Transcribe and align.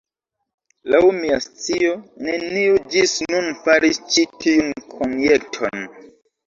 Laŭ 0.95 1.01
mia 1.17 1.37
scio, 1.47 1.93
neniu 2.29 2.81
ĝis 2.95 3.15
nun 3.35 3.53
faris 3.67 4.05
ĉi 4.11 4.29
tiun 4.47 4.77
konjekton. 4.99 5.89